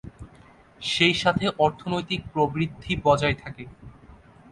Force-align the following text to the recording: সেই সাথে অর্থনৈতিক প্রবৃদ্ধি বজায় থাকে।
সেই 0.81 1.13
সাথে 1.13 1.45
অর্থনৈতিক 1.59 2.21
প্রবৃদ্ধি 2.33 2.93
বজায় 3.05 3.37
থাকে। 3.43 3.63